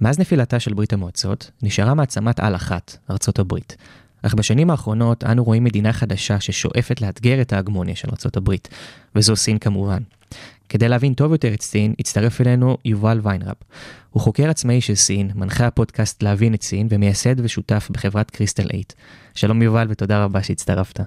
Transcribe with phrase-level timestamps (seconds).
[0.00, 3.76] מאז נפילתה של ברית המועצות, נשארה מעצמת על אחת, ארצות הברית.
[4.22, 8.68] אך בשנים האחרונות אנו רואים מדינה חדשה ששואפת לאתגר את ההגמוניה של ארצות הברית,
[9.14, 10.02] וזו סין כמובן.
[10.68, 13.54] כדי להבין טוב יותר את סין, הצטרף אלינו יובל ויינרב.
[14.10, 18.82] הוא חוקר עצמאי של סין, מנחה הפודקאסט להבין את סין, ומייסד ושותף בחברת קריסטל 8.
[19.34, 21.00] שלום יובל ותודה רבה שהצטרפת.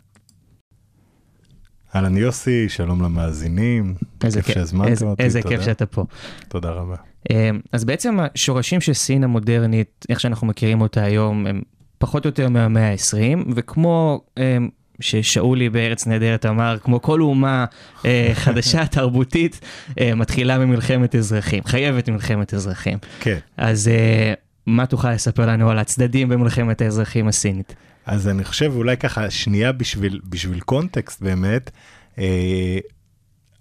[1.95, 5.55] אהלן יוסי, שלום למאזינים, איזה כיף שהזמנתם איזה- אותי, איזה תודה.
[5.55, 6.03] כיף שאתה פה.
[6.47, 6.95] תודה רבה.
[7.31, 11.61] אמ, אז בעצם השורשים של סין המודרנית, איך שאנחנו מכירים אותה היום, הם
[11.97, 13.17] פחות או יותר מהמאה ה-20,
[13.55, 17.65] וכמו אמ, ששאולי בארץ נהדרת אמר, כמו כל אומה
[18.05, 19.59] אה, חדשה תרבותית,
[19.99, 22.97] אה, מתחילה ממלחמת אזרחים, חייבת מלחמת אזרחים.
[23.19, 24.33] כן, אז אה,
[24.67, 27.75] מה תוכל לספר לנו על הצדדים במלחמת האזרחים הסינית?
[28.05, 31.71] אז אני חושב אולי ככה שנייה בשביל, בשביל קונטקסט באמת,
[32.17, 32.77] אה,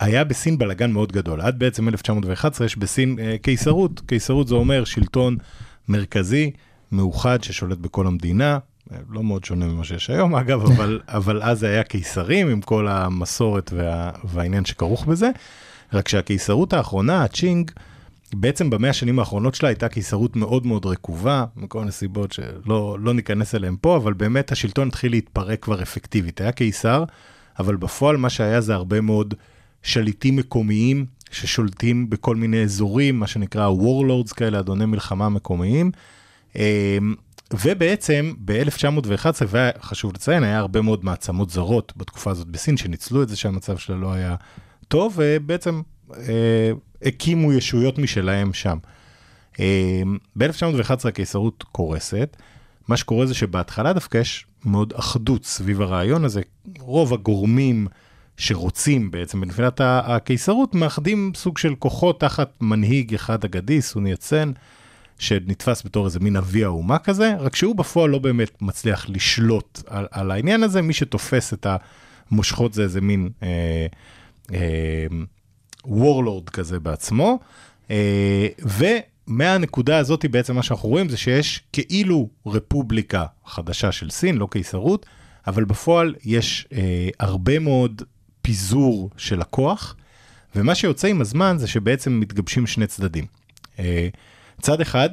[0.00, 1.40] היה בסין בלאגן מאוד גדול.
[1.40, 4.00] עד בעצם 1911 יש בסין אה, קיסרות.
[4.06, 5.36] קיסרות זה אומר שלטון
[5.88, 6.50] מרכזי,
[6.92, 8.58] מאוחד, ששולט בכל המדינה.
[8.92, 12.60] אה, לא מאוד שונה ממה שיש היום אגב, אבל, אבל אז זה היה קיסרים עם
[12.60, 15.30] כל המסורת וה, והעניין שכרוך בזה.
[15.92, 17.70] רק שהקיסרות האחרונה, הצ'ינג,
[18.36, 23.14] בעצם במאה השנים האחרונות שלה הייתה קיסרות מאוד מאוד רקובה, מכל מיני סיבות שלא לא
[23.14, 26.40] ניכנס אליהן פה, אבל באמת השלטון התחיל להתפרק כבר אפקטיבית.
[26.40, 27.04] היה קיסר,
[27.58, 29.34] אבל בפועל מה שהיה זה הרבה מאוד
[29.82, 35.90] שליטים מקומיים ששולטים בכל מיני אזורים, מה שנקרא warlords כאלה, אדוני מלחמה מקומיים.
[36.56, 37.14] אמ,
[37.52, 43.36] ובעצם ב-1911, וחשוב לציין, היה הרבה מאוד מעצמות זרות בתקופה הזאת בסין, שניצלו את זה
[43.36, 44.34] שהמצב שלה לא היה
[44.88, 45.82] טוב, ובעצם
[46.16, 46.72] אה,
[47.04, 48.78] הקימו ישויות משלהם שם.
[49.60, 50.02] אה,
[50.36, 52.36] ב-1911 הקיסרות קורסת,
[52.88, 56.40] מה שקורה זה שבהתחלה דווקא יש מאוד אחדות סביב הרעיון הזה,
[56.78, 57.86] רוב הגורמים
[58.36, 64.52] שרוצים בעצם בנפילת הקיסרות מאחדים סוג של כוחות תחת מנהיג אחד אגדי, סוני יצן,
[65.18, 70.06] שנתפס בתור איזה מין אבי האומה כזה, רק שהוא בפועל לא באמת מצליח לשלוט על,
[70.10, 71.66] על העניין הזה, מי שתופס את
[72.30, 73.86] המושכות זה איזה מין אה,
[74.52, 75.06] אה,
[75.86, 77.38] וורלורד כזה בעצמו,
[77.90, 84.48] אה, ומהנקודה הזאת בעצם מה שאנחנו רואים זה שיש כאילו רפובליקה חדשה של סין, לא
[84.50, 85.06] קיסרות,
[85.46, 88.02] אבל בפועל יש אה, הרבה מאוד
[88.42, 89.96] פיזור של הכוח,
[90.56, 93.26] ומה שיוצא עם הזמן זה שבעצם מתגבשים שני צדדים.
[93.78, 94.08] אה,
[94.60, 95.10] צד אחד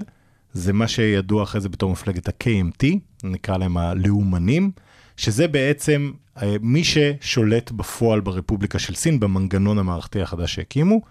[0.53, 2.85] זה מה שידוע אחרי זה בתור מפלגת ה-KMT,
[3.23, 4.71] נקרא להם הלאומנים,
[5.17, 6.11] שזה בעצם
[6.41, 11.01] אה, מי ששולט בפועל ברפובליקה של סין, במנגנון המערכתי החדש שהקימו.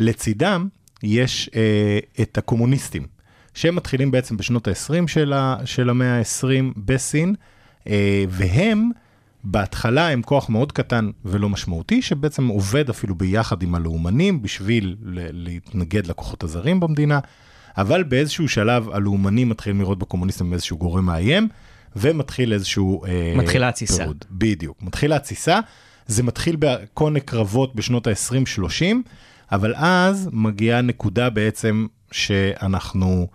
[0.00, 0.68] לצידם
[1.02, 3.06] יש אה, את הקומוניסטים,
[3.54, 7.34] שהם מתחילים בעצם בשנות ה-20 של, ה- של המאה ה-20 בסין,
[7.88, 8.90] אה, והם
[9.44, 15.44] בהתחלה הם כוח מאוד קטן ולא משמעותי, שבעצם עובד אפילו ביחד עם הלאומנים בשביל ל-
[15.44, 17.18] להתנגד לכוחות הזרים במדינה,
[17.78, 21.48] אבל באיזשהו שלב הלאומנים מתחילים לראות בקומוניסטים איזשהו גורם מאיים,
[21.96, 23.04] ומתחיל איזשהו...
[23.04, 24.04] אה, מתחילה התסיסה.
[24.30, 25.60] בדיוק, מתחילה התסיסה.
[26.06, 28.82] זה מתחיל בקונה קרבות בשנות ה-20-30,
[29.52, 33.26] אבל אז מגיעה נקודה בעצם שאנחנו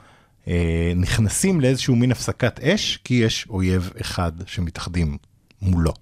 [0.47, 5.17] אה, נכנסים לאיזשהו מין הפסקת אש, כי יש אויב אחד שמתאחדים
[5.61, 5.93] מולו.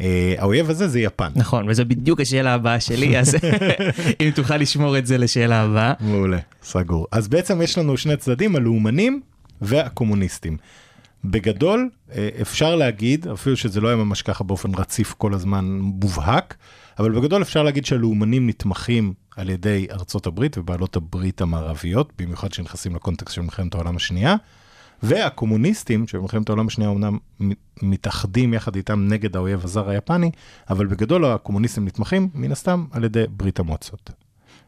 [0.00, 1.30] אה, האויב הזה זה יפן.
[1.34, 3.34] נכון, וזו בדיוק השאלה הבאה שלי, אז
[4.20, 5.92] אם תוכל לשמור את זה לשאלה הבאה.
[6.00, 7.06] מעולה, סגור.
[7.12, 9.20] אז בעצם יש לנו שני צדדים, הלאומנים
[9.60, 10.56] והקומוניסטים.
[11.24, 16.56] בגדול, אה, אפשר להגיד, אפילו שזה לא היה ממש ככה באופן רציף כל הזמן מובהק,
[16.98, 22.94] אבל בגדול אפשר להגיד שהלאומנים נתמכים על ידי ארצות הברית ובעלות הברית המערביות, במיוחד שנכנסים
[22.94, 24.36] לקונטקסט של מלחמת העולם השנייה,
[25.02, 27.18] והקומוניסטים, שבמלחמת העולם השנייה אומנם
[27.82, 30.30] מתאחדים יחד איתם נגד האויב הזר היפני,
[30.70, 34.23] אבל בגדול הקומוניסטים נתמכים, מן הסתם, על ידי ברית המועצות.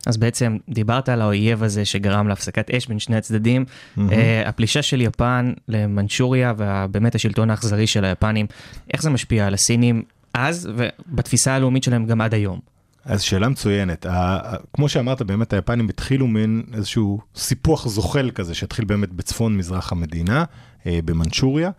[0.06, 3.64] אז בעצם דיברת על האויב הזה שגרם להפסקת אש בין שני הצדדים.
[3.98, 8.46] אה, הפלישה של יפן למנצ'וריה ובאמת השלטון האכזרי של היפנים,
[8.94, 10.02] איך זה משפיע על הסינים
[10.34, 12.60] אז ובתפיסה הלאומית שלהם גם עד היום?
[13.04, 14.06] אז שאלה מצוינת.
[14.06, 14.38] ה-
[14.72, 20.44] כמו שאמרת, באמת היפנים התחילו מין איזשהו סיפוח זוחל כזה, שהתחיל באמת בצפון מזרח המדינה,
[20.86, 21.70] אה, במנצ'וריה,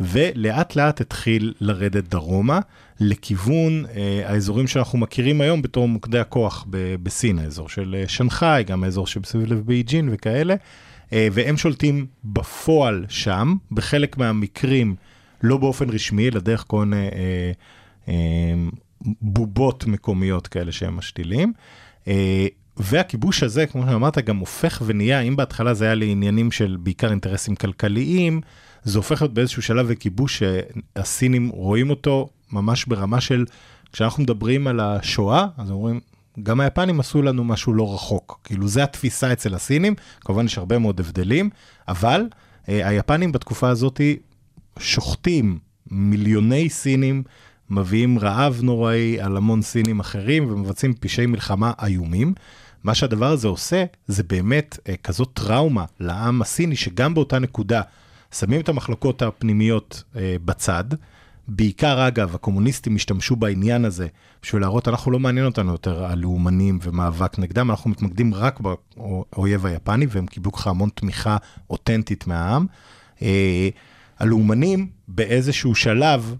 [0.00, 2.60] ולאט לאט התחיל לרדת דרומה,
[3.00, 8.64] לכיוון אה, האזורים שאנחנו מכירים היום בתור מוקדי הכוח ב- בסין, האזור של אה, שנגחאי,
[8.64, 10.54] גם האזור שבסביב לב בייג'ין וכאלה.
[11.12, 14.94] אה, והם שולטים בפועל שם, בחלק מהמקרים
[15.42, 17.52] לא באופן רשמי, אלא דרך כל מיני אה,
[18.08, 18.14] אה,
[19.22, 21.52] בובות מקומיות כאלה שהם משתילים.
[22.08, 27.10] אה, והכיבוש הזה, כמו שאמרת, גם הופך ונהיה, אם בהתחלה זה היה לעניינים של בעיקר
[27.10, 28.40] אינטרסים כלכליים,
[28.84, 33.44] זה הופך להיות באיזשהו שלב לכיבוש שהסינים רואים אותו ממש ברמה של,
[33.92, 36.00] כשאנחנו מדברים על השואה, אז אומרים,
[36.42, 38.40] גם היפנים עשו לנו משהו לא רחוק.
[38.44, 41.50] כאילו, זה התפיסה אצל הסינים, כמובן יש הרבה מאוד הבדלים,
[41.88, 42.26] אבל
[42.68, 44.00] אה, היפנים בתקופה הזאת
[44.78, 45.58] שוחטים
[45.90, 47.22] מיליוני סינים,
[47.70, 52.34] מביאים רעב נוראי על המון סינים אחרים ומבצעים פשעי מלחמה איומים.
[52.84, 57.82] מה שהדבר הזה עושה, זה באמת אה, כזאת טראומה לעם הסיני, שגם באותה נקודה
[58.34, 60.84] שמים את המחלוקות הפנימיות אה, בצד.
[61.48, 64.06] בעיקר, אגב, הקומוניסטים השתמשו בעניין הזה
[64.42, 70.06] בשביל להראות, אנחנו לא מעניין אותנו יותר הלאומנים ומאבק נגדם, אנחנו מתמקדים רק באויב היפני,
[70.10, 71.36] והם קיבלו ככה המון תמיכה
[71.70, 72.66] אותנטית מהעם.
[73.22, 73.68] אה,
[74.18, 76.34] הלאומנים באיזשהו שלב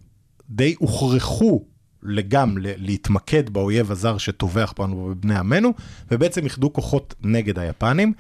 [0.50, 1.64] די הוכרחו
[2.02, 5.72] לגם להתמקד באויב הזר שטובח בנו ובבני עמנו,
[6.10, 8.12] ובעצם איחדו כוחות נגד היפנים.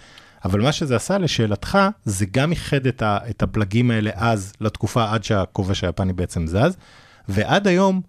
[0.44, 5.12] אבל מה שזה עשה, לשאלתך, זה גם איחד את, ה, את הפלגים האלה אז, לתקופה
[5.12, 6.76] עד שהכובש היפני בעצם זז,
[7.28, 8.00] ועד היום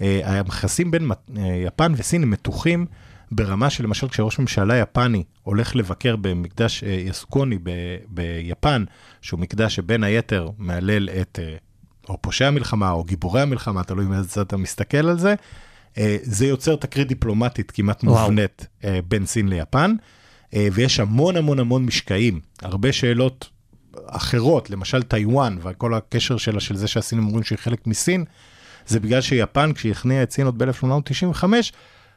[0.00, 2.86] אה, היחסים בין אה, יפן וסין הם מתוחים
[3.32, 7.70] ברמה שלמשל כשראש ממשלה יפני הולך לבקר במקדש אה, יסוקוני ב,
[8.08, 8.84] ביפן,
[9.20, 11.56] שהוא מקדש שבין היתר מהלל את אה,
[12.08, 15.34] או פושעי המלחמה או גיבורי המלחמה, תלוי מאיזה צד אתה מסתכל על זה,
[15.98, 19.94] אה, זה יוצר תקרית דיפלומטית כמעט מובנית אה, בין סין ליפן.
[20.54, 23.48] אה, ויש המון המון המון משקעים, הרבה שאלות
[24.06, 28.24] אחרות, למשל טיוואן וכל הקשר שלה של זה שהסינים אומרים שהיא חלק מסין,
[28.86, 31.44] זה בגלל שיפן, כשהיא הכניעה את סין עוד ב-1895,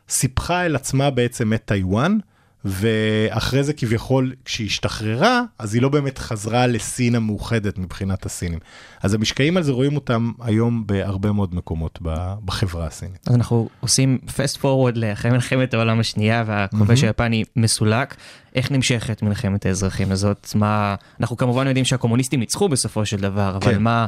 [0.10, 2.18] סיפחה אל עצמה בעצם את טיוואן,
[2.66, 8.60] ואחרי זה כביכול כשהיא השתחררה, אז היא לא באמת חזרה לסין המאוחדת מבחינת הסינים.
[9.02, 12.00] אז המשקעים על זה רואים אותם היום בהרבה מאוד מקומות
[12.46, 13.28] בחברה הסינית.
[13.28, 17.06] אז אנחנו עושים fast forward לאחרי מלחמת העולם השנייה והכובש mm-hmm.
[17.06, 18.16] היפני מסולק.
[18.56, 20.48] איך נמשכת מלחמת האזרחים הזאת?
[20.56, 23.84] מה, אנחנו כמובן יודעים שהקומוניסטים ניצחו בסופו של דבר, אבל כן.
[23.84, 24.06] מה,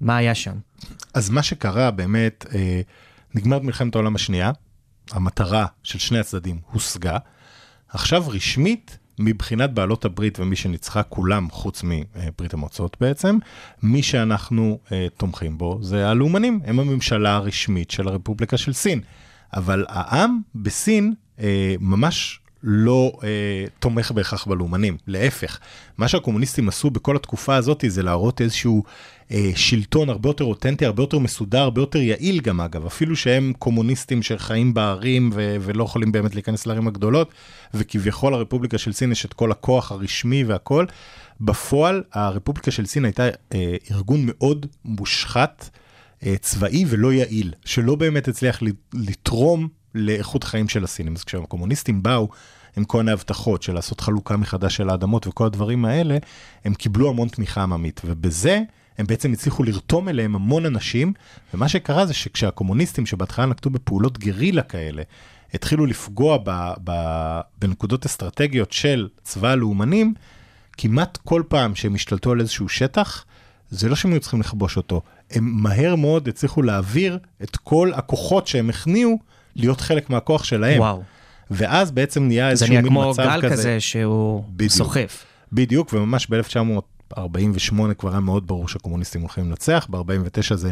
[0.00, 0.54] מה היה שם?
[1.14, 2.80] אז מה שקרה באמת, אה,
[3.34, 4.50] נגמרת מלחמת העולם השנייה,
[5.10, 7.18] המטרה של שני הצדדים הושגה.
[7.96, 13.38] עכשיו רשמית, מבחינת בעלות הברית ומי שניצחה כולם, חוץ מברית המועצות בעצם,
[13.82, 19.00] מי שאנחנו אה, תומכים בו זה הלאומנים, הם הממשלה הרשמית של הרפובליקה של סין.
[19.54, 25.58] אבל העם בסין אה, ממש לא אה, תומך בהכרח בלאומנים, להפך.
[25.98, 28.84] מה שהקומוניסטים עשו בכל התקופה הזאת זה להראות איזשהו
[29.30, 33.52] אה, שלטון הרבה יותר אותנטי, הרבה יותר מסודר, הרבה יותר יעיל גם אגב, אפילו שהם
[33.58, 37.30] קומוניסטים שחיים בערים ו- ולא יכולים באמת להיכנס לערים הגדולות,
[37.74, 40.86] וכביכול הרפובליקה של סין יש את כל הכוח הרשמי והכל.
[41.40, 45.70] בפועל הרפובליקה של סין הייתה אה, ארגון מאוד מושחת,
[46.26, 48.60] אה, צבאי ולא יעיל, שלא באמת הצליח
[48.94, 51.14] לתרום לאיכות חיים של הסינים.
[51.14, 52.28] אז כשהקומוניסטים באו
[52.76, 56.18] עם כל מיני הבטחות של לעשות חלוקה מחדש של האדמות וכל הדברים האלה,
[56.64, 58.60] הם קיבלו המון תמיכה עממית, ובזה
[58.98, 61.12] הם בעצם הצליחו לרתום אליהם המון אנשים,
[61.54, 65.02] ומה שקרה זה שכשהקומוניסטים שבהתחלה נקטו בפעולות גרילה כאלה,
[65.54, 66.92] התחילו לפגוע ב, ב,
[67.58, 70.14] בנקודות אסטרטגיות של צבא הלאומנים,
[70.72, 73.24] כמעט כל פעם שהם השתלטו על איזשהו שטח,
[73.70, 78.46] זה לא שהם היו צריכים לכבוש אותו, הם מהר מאוד הצליחו להעביר את כל הכוחות
[78.46, 79.18] שהם הכניעו
[79.56, 80.80] להיות חלק מהכוח שלהם.
[80.80, 81.02] וואו.
[81.50, 83.12] ואז בעצם נהיה איזשהו מין מצב כזה.
[83.12, 85.24] זה נהיה כמו גל כזה שהוא בדיוק, סוחף.
[85.52, 90.70] בדיוק, וממש ב-1948 כבר היה מאוד ברור שהקומוניסטים הולכים לנצח, ב-49 זה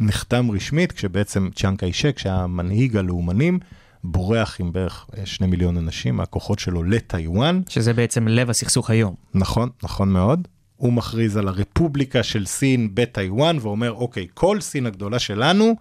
[0.00, 3.58] נחתם רשמית, כשבעצם צ'אנק איישק, שהיה מנהיג הלאומנים,
[4.04, 7.60] בורח עם בערך אה, שני מיליון אנשים מהכוחות שלו לטיוואן.
[7.68, 9.14] שזה בעצם לב הסכסוך היום.
[9.34, 10.48] נכון, נכון מאוד.
[10.76, 15.76] הוא מכריז על הרפובליקה של סין בטיוואן ואומר, אוקיי, כל סין הגדולה שלנו,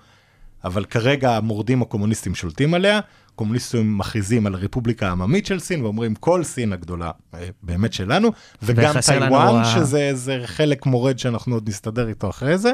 [0.63, 2.99] אבל כרגע המורדים הקומוניסטים שולטים עליה,
[3.35, 8.31] קומוניסטים מכריזים על הרפובליקה העממית של סין ואומרים כל סין הגדולה אה, באמת שלנו,
[8.63, 9.65] וגם טיוואן, לנו...
[9.65, 12.71] שזה חלק מורד שאנחנו עוד נסתדר איתו אחרי זה.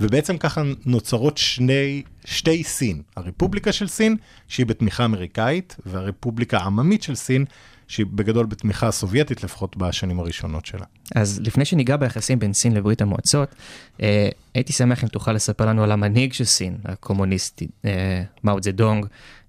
[0.00, 4.16] ובעצם ככה נוצרות שני, שתי סין, הרפובליקה של סין,
[4.48, 7.44] שהיא בתמיכה אמריקאית, והרפובליקה העממית של סין,
[7.88, 10.84] שהיא בגדול בתמיכה סובייטית לפחות בשנים הראשונות שלה.
[11.14, 13.54] אז לפני שניגע ביחסים בין סין לברית המועצות,
[14.02, 19.06] אה, הייתי שמח אם תוכל לספר לנו על המנהיג של סין, הקומוניסטי, אה, מאו דונג.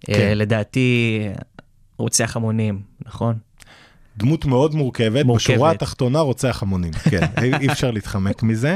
[0.09, 0.37] אה, כן.
[0.37, 1.19] לדעתי,
[1.97, 3.35] רוצח המונים, נכון?
[4.17, 5.55] דמות מאוד מורכבת, מורכבת.
[5.55, 7.25] בשורה התחתונה רוצח המונים, כן,
[7.61, 8.75] אי אפשר להתחמק מזה.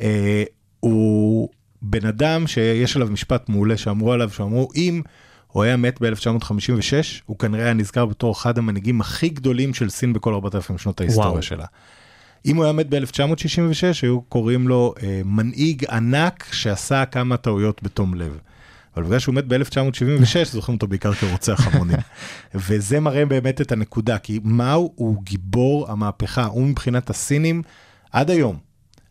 [0.00, 0.44] אה,
[0.80, 1.48] הוא
[1.82, 5.02] בן אדם שיש עליו משפט מעולה שאמרו עליו, שאמרו, אם
[5.46, 6.92] הוא היה מת ב-1956,
[7.26, 11.30] הוא כנראה היה נזכר בתור אחד המנהיגים הכי גדולים של סין בכל 4,000 שנות ההיסטוריה
[11.30, 11.42] וואו.
[11.42, 11.64] שלה.
[12.46, 18.14] אם הוא היה מת ב-1966, היו קוראים לו אה, מנהיג ענק שעשה כמה טעויות בתום
[18.14, 18.38] לב.
[18.96, 21.96] אבל בגלל שהוא מת ב-1976, זוכרים אותו בעיקר כרוצח המונים.
[22.54, 27.62] וזה מראה באמת את הנקודה, כי מאו הוא גיבור המהפכה, הוא מבחינת הסינים,
[28.12, 28.58] עד היום,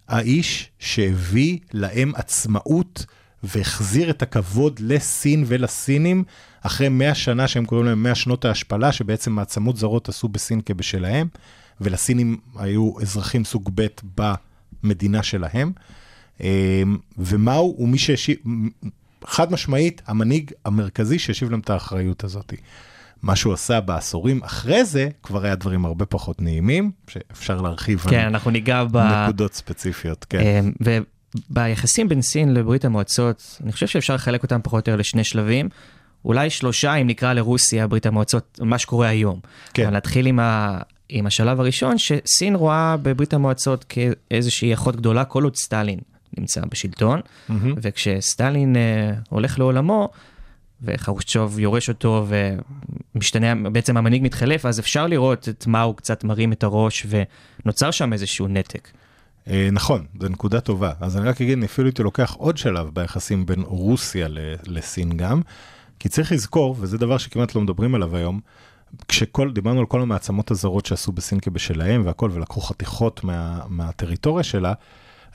[0.07, 3.05] האיש שהביא להם עצמאות
[3.43, 6.23] והחזיר את הכבוד לסין ולסינים,
[6.61, 11.27] אחרי 100 שנה שהם קוראים להם 100 שנות ההשפלה, שבעצם מעצמות זרות עשו בסין כבשלהם,
[11.81, 13.87] ולסינים היו אזרחים סוג ב'
[14.83, 15.71] במדינה שלהם.
[16.41, 18.37] אמ, ומאו הוא מי שהשיב,
[19.25, 22.53] חד משמעית, המנהיג המרכזי שהשיב להם את האחריות הזאת.
[23.23, 28.25] מה שהוא עשה בעשורים אחרי זה, כבר היה דברים הרבה פחות נעימים, שאפשר להרחיב כן,
[28.25, 28.97] אנחנו ניגע ב...
[28.97, 30.39] נקודות ספציפיות, כן.
[30.39, 30.71] אמ,
[31.49, 35.69] וביחסים בין סין לברית המועצות, אני חושב שאפשר לחלק אותם פחות או יותר לשני שלבים.
[36.25, 39.39] אולי שלושה, אם נקרא לרוסיה, ברית המועצות, מה שקורה היום.
[39.73, 39.85] כן.
[39.85, 40.77] אבל נתחיל עם, ה...
[41.09, 45.99] עם השלב הראשון, שסין רואה בברית המועצות כאיזושהי אחות גדולה, כל עוד סטלין
[46.37, 47.73] נמצא בשלטון, מהמם.
[47.81, 50.09] וכשסטלין אה, הולך לעולמו,
[50.81, 52.27] וחרושצ'וב יורש אותו
[53.15, 57.07] ומשתנה, בעצם המנהיג מתחלף, אז אפשר לראות את מה הוא קצת מרים את הראש,
[57.65, 58.89] ונוצר שם איזשהו נתק.
[59.47, 60.91] אה, נכון, זו נקודה טובה.
[60.99, 64.27] אז אני רק אגיד, אפילו הייתי לוקח עוד שלב ביחסים בין רוסיה
[64.67, 65.41] לסין גם,
[65.99, 68.39] כי צריך לזכור, וזה דבר שכמעט לא מדברים עליו היום,
[69.07, 74.73] כשכל, דיברנו על כל המעצמות הזרות שעשו בסין כבשלהם והכל, ולקחו חתיכות מה, מהטריטוריה שלה,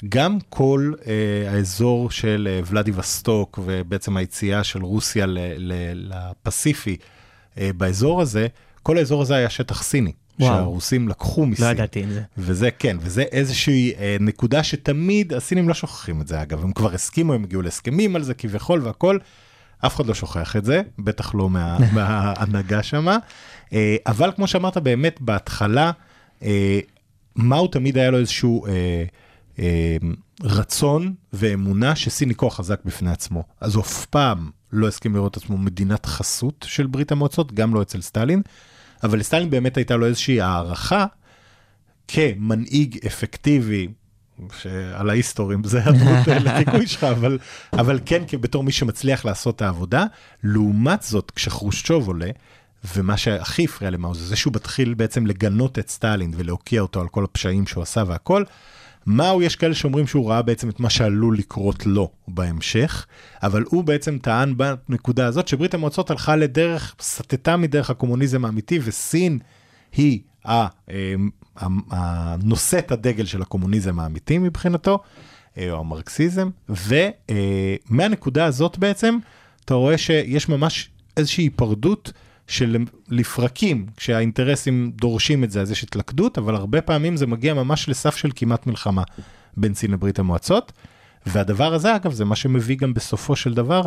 [0.09, 5.73] גם כל אה, האזור של אה, ולדיווסטוק ובעצם היציאה של רוסיה ל, ל,
[6.45, 6.97] לפסיפי
[7.59, 8.47] אה, באזור הזה,
[8.83, 10.55] כל האזור הזה היה שטח סיני, וואו.
[10.55, 11.64] שהרוסים לקחו מסין.
[11.64, 12.23] לא ידעתי את זה.
[12.38, 16.95] וזה כן, וזה איזושהי אה, נקודה שתמיד, הסינים לא שוכחים את זה אגב, הם כבר
[16.95, 19.19] הסכימו, הם הגיעו להסכמים על זה כביכול והכל,
[19.87, 23.17] אף אחד לא שוכח את זה, בטח לא מה, מההנהגה שמה.
[23.73, 25.90] אה, אבל כמו שאמרת, באמת בהתחלה,
[26.43, 26.81] אה,
[27.37, 29.05] מאו תמיד היה לו איזשהו אה,
[30.43, 33.45] רצון ואמונה שסין היא כוח חזק בפני עצמו.
[33.61, 37.83] אז אף פעם לא הסכים לראות את עצמו מדינת חסות של ברית המועצות, גם לא
[37.83, 38.43] אצל סטלין,
[39.03, 41.07] אבל לסטלין באמת הייתה לו איזושהי הערכה
[42.09, 43.88] כמנהיג אפקטיבי,
[44.61, 47.38] שעל ההיסטורים זה הדמות לחיקוי שלך, אבל,
[47.73, 50.05] אבל כן בתור מי שמצליח לעשות את העבודה.
[50.45, 52.31] לעומת זאת, כשחרושצ'וב עולה,
[52.97, 57.09] ומה שהכי הפריע למאו זה זה שהוא מתחיל בעצם לגנות את סטלין ולהוקיע אותו על
[57.09, 58.45] כל הפשעים שהוא עשה והכל.
[59.11, 63.07] מאו יש כאלה שאומרים שהוא ראה בעצם את מה שעלול לקרות לו בהמשך,
[63.43, 69.38] אבל הוא בעצם טען בנקודה הזאת שברית המועצות הלכה לדרך, סטתה מדרך הקומוניזם האמיתי, וסין
[69.93, 71.31] היא ה- אמ,
[71.91, 74.99] הנושאת הדגל של הקומוניזם האמיתי מבחינתו,
[75.59, 79.19] אה, או המרקסיזם, ומהנקודה הזאת בעצם,
[79.65, 82.12] אתה רואה שיש ממש איזושהי היפרדות
[82.49, 82.76] של
[83.09, 88.17] לפרקים, כשהאינטרסים דורשים את זה, אז יש התלכדות, אבל הרבה פעמים זה מגיע ממש לסף
[88.17, 89.02] של כמעט מלחמה
[89.57, 90.73] בין סין לברית המועצות.
[91.26, 93.83] והדבר הזה, אגב, זה מה שמביא גם בסופו של דבר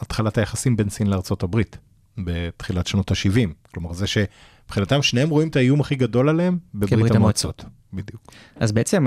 [0.00, 1.78] להתחלת היחסים בין סין לארצות הברית,
[2.18, 3.48] בתחילת שנות ה-70.
[3.74, 7.64] כלומר, זה שמבחינתם שניהם רואים את האיום הכי גדול עליהם בברית כברית המועצות.
[7.92, 8.32] בדיוק.
[8.56, 9.06] אז בעצם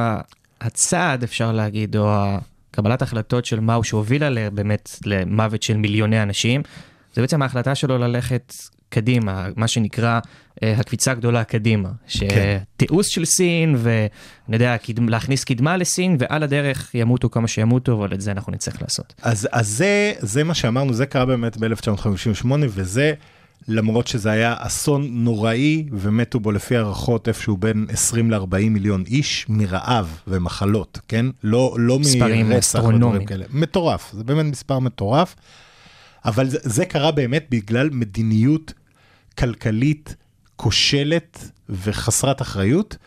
[0.61, 2.37] הצעד, אפשר להגיד, או
[2.71, 6.61] קבלת החלטות של מאו שהובילה ל- באמת למוות של מיליוני אנשים,
[7.13, 8.53] זה בעצם ההחלטה שלו ללכת
[8.91, 10.19] קדימה, מה שנקרא
[10.63, 11.89] אה, הקפיצה הגדולה קדימה.
[12.07, 14.99] שתיעוש של סין, ואני יודע, קד...
[15.09, 19.13] להכניס קדמה לסין, ועל הדרך ימותו כמה שימותו, אבל את זה אנחנו נצטרך לעשות.
[19.21, 23.13] אז, אז זה, זה מה שאמרנו, זה קרה באמת ב-1958, וזה
[23.67, 29.45] למרות שזה היה אסון נוראי, ומתו בו לפי הערכות איפשהו בין 20 ל-40 מיליון איש
[29.49, 31.25] מרעב ומחלות, כן?
[31.43, 32.83] לא, לא מרצח.
[32.83, 33.45] ודברים כאלה.
[33.49, 35.35] מטורף, זה באמת מספר מטורף.
[36.25, 38.73] אבל זה, זה קרה באמת בגלל מדיניות
[39.37, 40.15] כלכלית
[40.55, 42.97] כושלת וחסרת אחריות,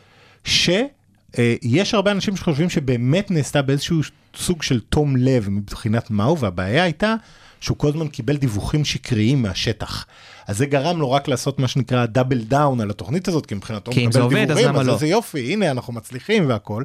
[0.45, 4.01] שיש הרבה אנשים שחושבים שבאמת נעשתה באיזשהו
[4.37, 7.15] סוג של תום לב מבחינת מאו, והבעיה הייתה
[7.61, 10.07] שהוא כל הזמן קיבל דיווחים שקריים מהשטח.
[10.47, 13.91] אז זה גרם לו רק לעשות מה שנקרא double down על התוכנית הזאת, כי מבחינתו
[13.91, 14.93] הוא כי אם זה מקבל עובד, אז דיווחים, למה אז לא?
[14.93, 16.85] איזה יופי, הנה אנחנו מצליחים והכל.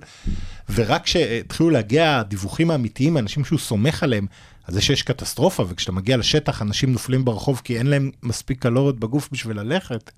[0.74, 4.26] ורק כשהתחילו להגיע הדיווחים האמיתיים מאנשים שהוא סומך עליהם,
[4.70, 9.00] על זה שיש קטסטרופה, וכשאתה מגיע לשטח אנשים נופלים ברחוב כי אין להם מספיק קלוריות
[9.00, 10.12] בגוף בשביל ללכת.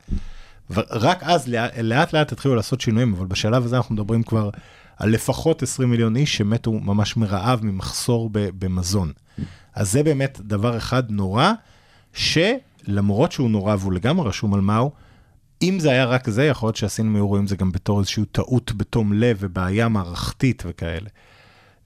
[0.69, 4.49] ורק אז לאט לאט, לאט התחילו לעשות שינויים, אבל בשלב הזה אנחנו מדברים כבר
[4.97, 9.11] על לפחות 20 מיליון איש שמתו ממש מרעב, ממחסור במזון.
[9.75, 11.51] אז זה באמת דבר אחד נורא,
[12.13, 14.91] שלמרות שהוא נורא והוא לגמרי רשום על מהו,
[15.61, 18.71] אם זה היה רק זה, יכול להיות שהסינים היו רואים זה גם בתור איזושהי טעות
[18.71, 21.09] בתום לב ובעיה מערכתית וכאלה.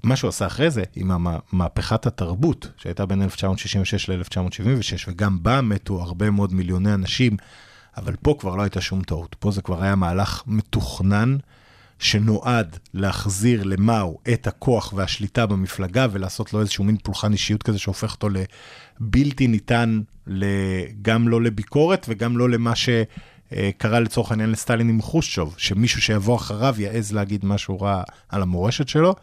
[0.06, 1.12] מה שהוא עשה אחרי זה, עם
[1.52, 7.38] מהפכת התרבות, שהייתה בין 1966 ל-1976, וגם בה מתו הרבה מאוד מיליוני אנשים,
[7.98, 9.36] אבל פה כבר לא הייתה שום טעות.
[9.40, 11.38] פה זה כבר היה מהלך מתוכנן,
[12.00, 18.14] שנועד להחזיר למאו את הכוח והשליטה במפלגה, ולעשות לו איזשהו מין פולחן אישיות כזה שהופך
[18.14, 20.02] אותו לבלתי ניתן,
[21.02, 26.76] גם לא לביקורת וגם לא למה שקרה לצורך העניין לסטלין עם חושצ'וב, שמישהו שיבוא אחריו
[26.78, 29.16] יעז להגיד משהו רע על המורשת שלו.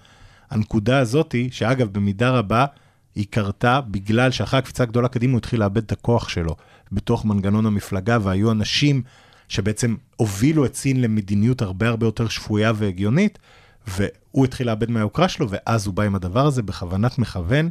[0.52, 2.66] הנקודה הזאתי, שאגב, במידה רבה,
[3.14, 6.56] היא קרתה בגלל שאחרי הקפיצה הגדולה קדימה הוא התחיל לאבד את הכוח שלו
[6.92, 9.02] בתוך מנגנון המפלגה, והיו אנשים
[9.48, 13.38] שבעצם הובילו את סין למדיניות הרבה הרבה יותר שפויה והגיונית,
[13.86, 17.70] והוא התחיל לאבד מהיוקרה שלו, ואז הוא בא עם הדבר הזה בכוונת מכוון,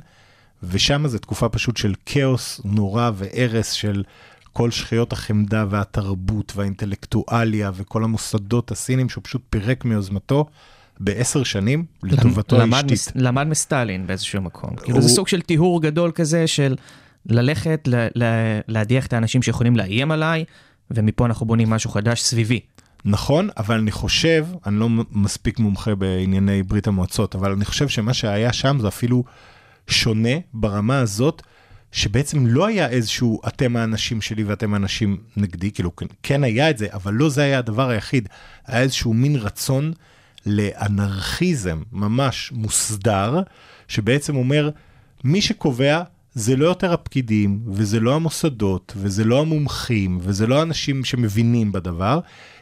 [0.63, 4.03] ושם זו תקופה פשוט של כאוס נורא והרס של
[4.53, 10.45] כל שכיות החמדה והתרבות והאינטלקטואליה וכל המוסדות הסינים שהוא פשוט פירק מיוזמתו
[11.03, 13.11] בעשר שנים לטובתו האשתית.
[13.15, 14.75] למד מסטלין באיזשהו מקום.
[14.75, 16.75] כאילו זה סוג של טיהור גדול כזה של
[17.25, 17.87] ללכת,
[18.67, 20.45] להדיח את האנשים שיכולים לאיים עליי,
[20.91, 22.59] ומפה אנחנו בונים משהו חדש סביבי.
[23.05, 28.13] נכון, אבל אני חושב, אני לא מספיק מומחה בענייני ברית המועצות, אבל אני חושב שמה
[28.13, 29.23] שהיה שם זה אפילו
[29.87, 31.41] שונה ברמה הזאת,
[31.91, 36.77] שבעצם לא היה איזשהו אתם האנשים שלי ואתם האנשים נגדי, כאילו כן- כן היה את
[36.77, 38.29] זה, אבל לא זה היה הדבר היחיד.
[38.67, 39.93] היה איזשהו מין רצון
[40.45, 43.41] לאנרכיזם ממש מוסדר,
[43.87, 44.69] שבעצם אומר,
[45.23, 51.03] מי שקובע זה לא יותר הפקידים, וזה לא המוסדות, וזה לא המומחים, וזה לא האנשים
[51.03, 52.19] שמבינים בדבר,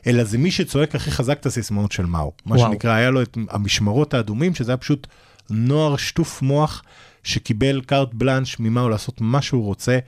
[0.07, 2.31] אלא זה מי שצועק הכי חזק את הסיסמאות של מאו.
[2.45, 2.71] מה וואו.
[2.71, 5.07] שנקרא, היה לו את המשמרות האדומים, שזה היה פשוט
[5.49, 6.83] נוער שטוף מוח,
[7.23, 9.99] שקיבל קארט בלאנש ממאו לעשות מה שהוא רוצה,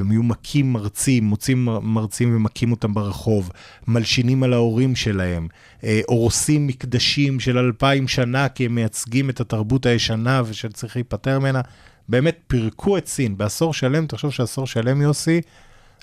[0.00, 3.50] והם היו מכים מרצים, מוצאים מר- מרצים ומכים אותם ברחוב,
[3.88, 5.48] מלשינים על ההורים שלהם,
[5.84, 11.60] אה, הורסים מקדשים של אלפיים שנה כי הם מייצגים את התרבות הישנה ושצריך להיפטר ממנה.
[12.08, 15.40] באמת פירקו את סין בעשור שלם, תחשוב שעשור שלם יוסי,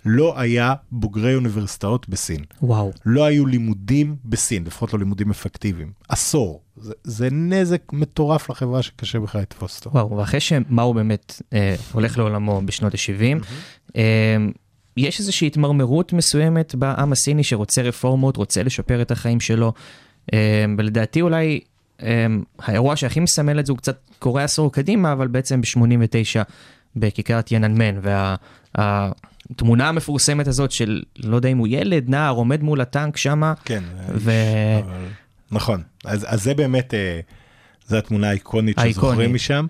[0.06, 2.44] לא היה בוגרי אוניברסיטאות בסין.
[2.62, 2.92] וואו.
[3.06, 5.91] לא היו לימודים בסין, לפחות לא לימודים אפקטיביים.
[6.10, 6.62] עשור.
[6.76, 9.89] זה, זה נזק מטורף לחברה שקשה בכלל לתפוס אותו.
[9.89, 13.45] וואו, ואחרי שמאו באמת אה, הולך לעולמו בשנות ה-70,
[13.95, 14.38] אה,
[14.98, 19.74] יש איזושהי התמרמרות מסוימת בעם הסיני שרוצה רפורמות, רוצה לשפר את החיים שלו,
[20.34, 21.60] אה, ולדעתי אולי
[22.04, 22.26] אה,
[22.60, 26.43] האירוע שהכי מסמל את זה הוא קצת קורה עשור קדימה, אבל בעצם ב-89
[26.99, 27.99] בכיכר טיאננמן,
[28.75, 33.83] והתמונה המפורסמת הזאת של, לא יודע אם הוא ילד, נער, עומד מול הטנק שמה, כן,
[34.13, 34.31] ו-
[34.79, 35.05] אבל...
[35.51, 35.83] נכון.
[36.05, 37.19] אז, אז זה באמת, אה,
[37.88, 38.77] זו התמונה האיקונית.
[38.79, 39.65] שזוכרים משם.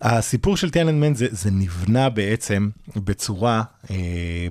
[0.00, 4.46] הסיפור של טיאננמן זה, זה נבנה בעצם בצורה, אה,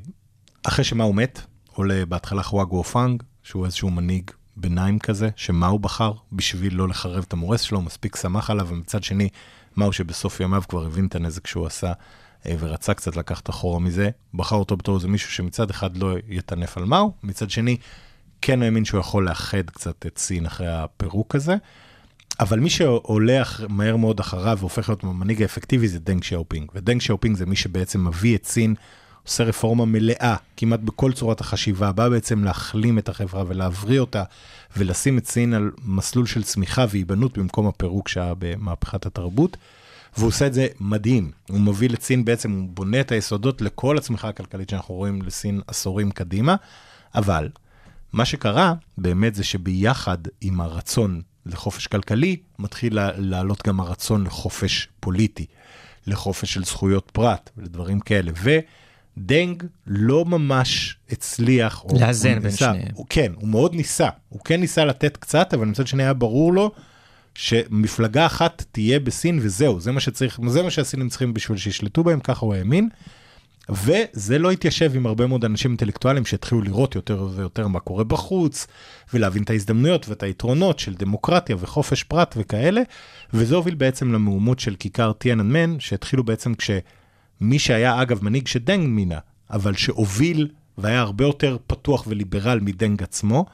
[0.63, 1.41] אחרי שמאו מת,
[1.73, 7.33] עולה בהתחלה חואה גואופנג, שהוא איזשהו מנהיג ביניים כזה, שמאו בחר בשביל לא לחרב את
[7.33, 9.29] המורשת שלו, מספיק סמך עליו, ומצד שני,
[9.77, 11.93] מאו שבסוף ימיו כבר הבין את הנזק שהוא עשה,
[12.45, 16.77] אה, ורצה קצת לקחת אחורה מזה, בחר אותו בתור איזה מישהו שמצד אחד לא יטנף
[16.77, 17.77] על מאו, מצד שני,
[18.41, 21.55] כן האמין שהוא יכול לאחד קצת את סין אחרי הפירוק הזה.
[22.39, 23.61] אבל מי שעולה אח...
[23.69, 26.71] מהר מאוד אחריו והופך להיות המנהיג האפקטיבי זה דנג שאופינג.
[26.75, 28.75] ודנג שאופינג זה מי שבעצם מביא את סין,
[29.27, 34.23] עושה רפורמה מלאה כמעט בכל צורת החשיבה, בא בעצם להחלים את החברה ולהבריא אותה
[34.77, 39.57] ולשים את סין על מסלול של צמיחה והיבנות במקום הפירוק שהיה במהפכת התרבות.
[40.17, 43.97] והוא עושה את זה מדהים, הוא מוביל את סין בעצם, הוא בונה את היסודות לכל
[43.97, 46.55] הצמיחה הכלכלית שאנחנו רואים לסין עשורים קדימה,
[47.15, 47.49] אבל
[48.13, 55.45] מה שקרה באמת זה שביחד עם הרצון לחופש כלכלי, מתחיל לעלות גם הרצון לחופש פוליטי,
[56.07, 58.31] לחופש של זכויות פרט ולדברים כאלה.
[59.17, 62.87] ודנג לא ממש הצליח, לאזן בין שניהם.
[62.93, 64.09] הוא כן, הוא מאוד ניסה.
[64.29, 66.71] הוא כן ניסה לתת קצת, אבל מצד שני היה ברור לו
[67.35, 72.19] שמפלגה אחת תהיה בסין וזהו, זה מה שצריך, זה מה שהסינים צריכים בשביל שישלטו בהם,
[72.19, 72.89] ככה הוא האמין.
[73.69, 78.67] וזה לא התיישב עם הרבה מאוד אנשים אינטלקטואלים שהתחילו לראות יותר ויותר מה קורה בחוץ,
[79.13, 82.81] ולהבין את ההזדמנויות ואת היתרונות של דמוקרטיה וחופש פרט וכאלה,
[83.33, 86.53] וזה הוביל בעצם למהומות של כיכר טיאננמן, שהתחילו בעצם
[87.37, 89.19] כשמי שהיה אגב מנהיג שדנג מינה,
[89.49, 90.47] אבל שהוביל
[90.77, 93.45] והיה הרבה יותר פתוח וליברל מדנג עצמו,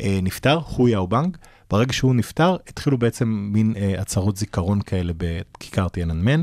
[0.00, 1.36] אה, נפטר, חו יאובנג.
[1.70, 6.42] ברגע שהוא נפטר, התחילו בעצם מין אה, הצהרות זיכרון כאלה בכיכר טיאננמן,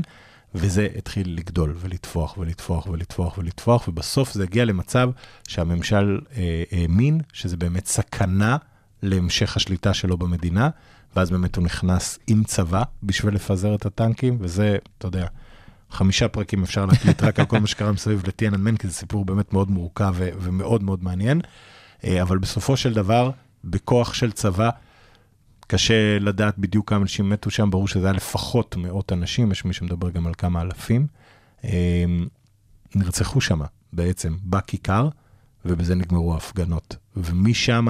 [0.54, 5.10] וזה התחיל לגדול ולטפוח ולטפוח ולטפוח ולטפוח, ובסוף זה הגיע למצב
[5.48, 8.56] שהממשל אה, האמין שזה באמת סכנה
[9.02, 10.70] להמשך השליטה שלו במדינה,
[11.16, 15.26] ואז באמת הוא נכנס עם צבא בשביל לפזר את הטנקים, וזה, אתה יודע,
[15.90, 19.52] חמישה פרקים אפשר להקליט רק על כל מה שקרה מסביב לטיאננמן, כי זה סיפור באמת
[19.52, 21.40] מאוד מורכב ו- ומאוד מאוד מעניין.
[22.04, 23.30] אה, אבל בסופו של דבר,
[23.64, 24.70] בכוח של צבא,
[25.66, 29.72] קשה לדעת בדיוק כמה אנשים מתו שם, ברור שזה היה לפחות מאות אנשים, יש מי
[29.72, 31.06] שמדבר גם על כמה אלפים.
[31.64, 32.04] אה,
[32.94, 33.60] נרצחו שם
[33.92, 35.08] בעצם בכיכר,
[35.64, 36.96] ובזה נגמרו ההפגנות.
[37.16, 37.86] ומשם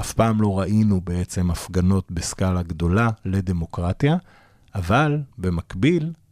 [0.00, 4.16] אף פעם לא ראינו בעצם הפגנות בסקאלה גדולה לדמוקרטיה,
[4.74, 6.23] אבל במקביל, אה,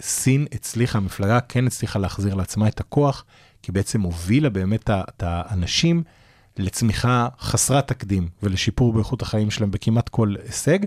[0.00, 3.24] סין הצליחה, המפלגה כן הצליחה להחזיר לעצמה את הכוח,
[3.62, 6.02] כי בעצם הובילה באמת את האנשים
[6.58, 10.78] לצמיחה חסרת תקדים ולשיפור באיכות החיים שלהם בכמעט כל הישג,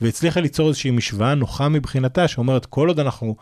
[0.00, 3.36] והצליחה ליצור איזושהי משוואה נוחה מבחינתה, שאומרת, כל עוד אנחנו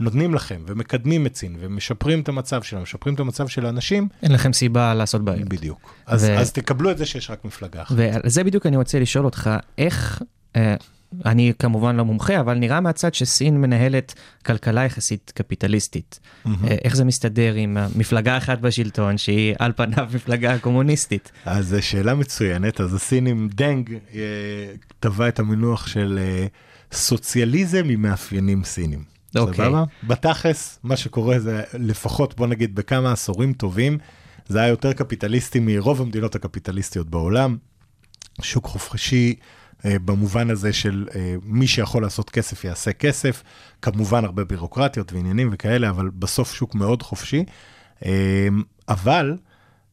[0.00, 4.32] נותנים לכם ומקדמים את סין ומשפרים את המצב שלהם, משפרים את המצב של האנשים, אין
[4.32, 5.48] לכם סיבה לעשות בעיות.
[5.48, 5.94] בדיוק.
[6.06, 7.94] אז, ו- אז תקבלו את זה שיש רק מפלגה אחת.
[7.98, 10.22] ועל זה בדיוק אני רוצה לשאול אותך, איך,
[10.56, 10.74] אה,
[11.24, 14.14] אני כמובן לא מומחה, אבל נראה מהצד שסין מנהלת
[14.46, 16.20] כלכלה יחסית קפיטליסטית.
[16.46, 16.50] אה,
[16.84, 21.32] איך זה מסתדר עם מפלגה אחת בשלטון, שהיא על פניו מפלגה קומוניסטית?
[21.44, 24.20] אז שאלה מצוינת, אז הסינים דנג אה,
[25.00, 26.46] טבע את המינוח של אה,
[26.92, 29.16] סוציאליזם עם מאפיינים סינים.
[29.36, 29.54] אוקיי.
[29.54, 29.84] סבבה?
[30.02, 33.98] בתכלס, מה שקורה זה לפחות, בוא נגיד, בכמה עשורים טובים,
[34.48, 37.56] זה היה יותר קפיטליסטי מרוב המדינות הקפיטליסטיות בעולם.
[38.42, 39.34] שוק חופשי
[39.84, 43.42] במובן הזה של אה, מי שיכול לעשות כסף יעשה כסף,
[43.82, 47.44] כמובן הרבה בירוקרטיות ועניינים וכאלה, אבל בסוף שוק מאוד חופשי.
[48.04, 48.48] אה,
[48.88, 49.36] אבל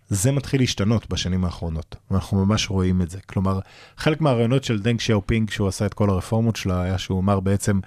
[0.09, 3.19] זה מתחיל להשתנות בשנים האחרונות, ואנחנו ממש רואים את זה.
[3.25, 3.59] כלומר,
[3.97, 7.79] חלק מהרעיונות של דנג שאופינג, שהוא עשה את כל הרפורמות שלו, היה שהוא אמר בעצם,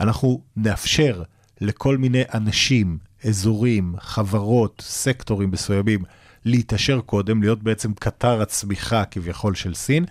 [0.00, 1.22] אנחנו נאפשר
[1.60, 6.00] לכל מיני אנשים, אזורים, חברות, סקטורים מסוימים,
[6.44, 10.04] להתעשר קודם, להיות בעצם קטר הצמיחה כביכול של סין,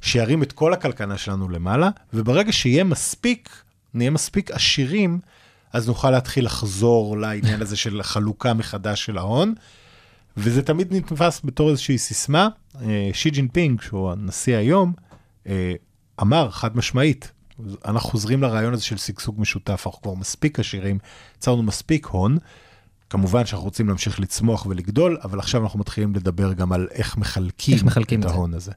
[0.00, 3.62] שירים את כל הכלכלה שלנו למעלה, וברגע שיהיה מספיק,
[3.94, 5.20] נהיה מספיק עשירים,
[5.72, 9.54] אז נוכל להתחיל לחזור לעניין הזה של חלוקה מחדש של ההון.
[10.36, 12.48] וזה תמיד נתפס בתור איזושהי סיסמה.
[12.82, 14.92] אה, שי ג'ינפינג, שהוא הנשיא היום,
[15.46, 15.72] אה,
[16.20, 17.32] אמר חד משמעית,
[17.84, 20.98] אנחנו חוזרים לרעיון הזה של שגשוג משותף, אנחנו כבר מספיק עשירים,
[21.36, 22.38] יצרנו מספיק הון.
[23.10, 27.74] כמובן שאנחנו רוצים להמשיך לצמוח ולגדול, אבל עכשיו אנחנו מתחילים לדבר גם על איך מחלקים,
[27.74, 28.24] איך מחלקים את.
[28.24, 28.72] ההון הזה.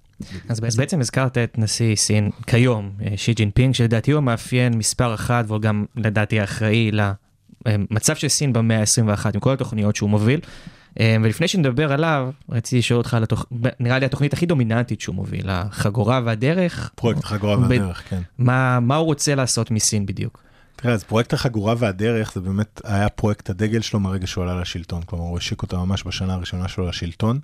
[0.50, 5.14] אז בעצם, בעצם הזכרת את נשיא סין כיום, אה, שי ג'ינפינג, שלדעתי הוא המאפיין מספר
[5.14, 6.92] אחת, והוא גם לדעתי האחראי
[7.66, 10.40] למצב של סין במאה ה-21, עם כל התוכניות שהוא מוביל.
[11.00, 13.46] אה, ולפני שנדבר עליו, רציתי לשאול אותך על התוכ...
[13.80, 16.92] נראה לי התוכנית הכי דומיננטית שהוא מוביל, החגורה והדרך.
[16.96, 18.22] פרויקט חגורה ב- והדרך, כן.
[18.38, 20.43] מה, מה הוא רוצה לעשות מסין בדיוק?
[20.76, 25.02] תראה, אז פרויקט החגורה והדרך זה באמת היה פרויקט הדגל שלו מהרגע שהוא עלה לשלטון,
[25.04, 27.40] כלומר הוא השיק אותה ממש בשנה הראשונה שלו לשלטון.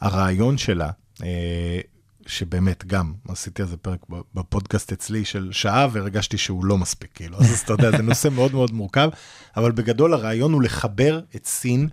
[0.00, 0.90] הרעיון שלה,
[1.22, 1.80] אה,
[2.26, 4.00] שבאמת גם עשיתי על זה פרק
[4.34, 8.52] בפודקאסט אצלי של שעה והרגשתי שהוא לא מספיק, כאילו, אז אתה יודע, זה נושא מאוד
[8.52, 9.10] מאוד מורכב,
[9.56, 11.88] אבל בגדול הרעיון הוא לחבר את סין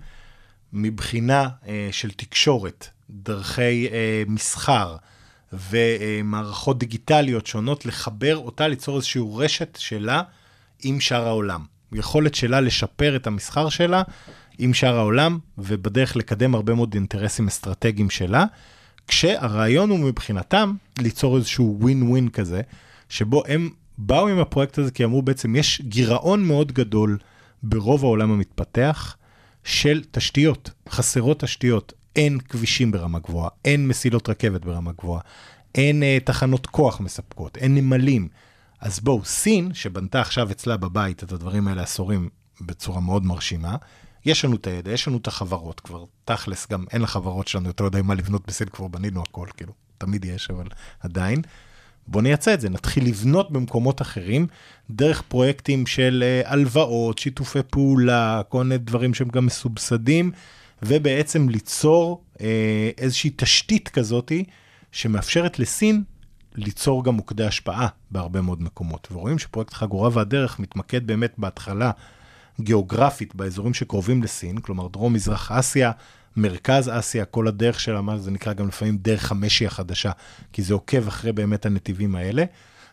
[0.73, 4.95] מבחינה אה, של תקשורת, דרכי אה, מסחר
[5.53, 10.21] ומערכות דיגיטליות שונות, לחבר אותה, ליצור איזושהי רשת שלה
[10.83, 11.61] עם שאר העולם.
[11.91, 14.01] יכולת שלה לשפר את המסחר שלה
[14.57, 18.45] עם שאר העולם, ובדרך לקדם הרבה מאוד אינטרסים אסטרטגיים שלה,
[19.07, 22.61] כשהרעיון הוא מבחינתם ליצור איזשהו ווין ווין כזה,
[23.09, 27.17] שבו הם באו עם הפרויקט הזה כי אמרו בעצם יש גירעון מאוד גדול
[27.63, 29.15] ברוב העולם המתפתח
[29.63, 31.93] של תשתיות, חסרות תשתיות.
[32.15, 35.21] אין כבישים ברמה גבוהה, אין מסילות רכבת ברמה גבוהה,
[35.75, 38.27] אין אה, תחנות כוח מספקות, אין נמלים.
[38.79, 42.29] אז בואו, סין, שבנתה עכשיו אצלה בבית את הדברים האלה עשורים
[42.61, 43.75] בצורה מאוד מרשימה,
[44.25, 47.83] יש לנו את הידע, יש לנו את החברות כבר, תכלס גם אין לחברות שלנו יותר
[47.83, 50.67] יודעים מה לבנות בסין, כבר בנינו הכל, כאילו, תמיד יש, אבל
[50.99, 51.41] עדיין.
[52.07, 54.47] בוא נייצא את זה, נתחיל לבנות במקומות אחרים,
[54.89, 60.31] דרך פרויקטים של אה, הלוואות, שיתופי פעולה, כל מיני דברים שהם גם מסובסדים,
[60.81, 64.43] ובעצם ליצור אה, איזושהי תשתית כזאתי,
[64.91, 66.03] שמאפשרת לסין
[66.55, 69.07] ליצור גם מוקדי השפעה בהרבה מאוד מקומות.
[69.11, 71.91] ורואים שפרויקט חגורה והדרך מתמקד באמת בהתחלה
[72.61, 75.91] גיאוגרפית באזורים שקרובים לסין, כלומר דרום-מזרח אסיה,
[76.37, 80.11] מרכז אסיה, כל הדרך שלה, מה זה נקרא גם לפעמים דרך המשי החדשה,
[80.53, 82.43] כי זה עוקב אחרי באמת הנתיבים האלה,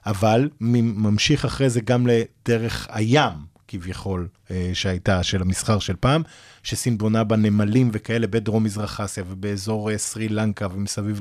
[0.06, 6.22] אבל ממשיך אחרי זה גם לדרך הים, כביכול, אה, שהייתה של המסחר של פעם,
[6.62, 11.20] שסין בונה בנמלים וכאלה בדרום-מזרח אסיה ובאזור אה, סרי לנקה ומסביב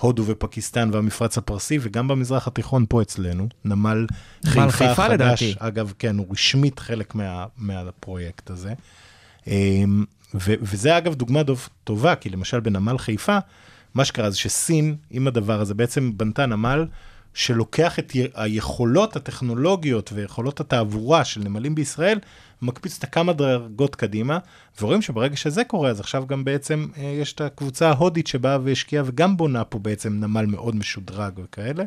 [0.00, 4.06] להודו ופקיסטן והמפרץ הפרסי, וגם במזרח התיכון פה אצלנו, נמל
[4.46, 5.54] חיפה, חיפה חדש, לדעתי.
[5.58, 8.72] אגב, כן, הוא רשמית חלק מה, מהפרויקט הזה.
[9.46, 13.38] אמ, ו- וזה אגב דוגמה דוב, טובה, כי למשל בנמל חיפה,
[13.94, 16.86] מה שקרה זה שסין עם הדבר הזה בעצם בנתה נמל
[17.34, 22.18] שלוקח את היכולות הטכנולוגיות ויכולות התעבורה של נמלים בישראל,
[22.62, 24.38] ומקפיץ אותה כמה דרגות קדימה,
[24.80, 29.04] ורואים שברגע שזה קורה, אז עכשיו גם בעצם אה, יש את הקבוצה ההודית שבאה והשקיעה
[29.06, 31.84] וגם בונה פה בעצם נמל מאוד משודרג וכאלה.